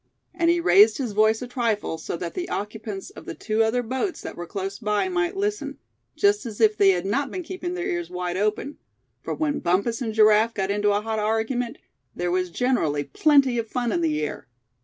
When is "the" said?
2.33-2.49, 3.25-3.35, 14.01-14.23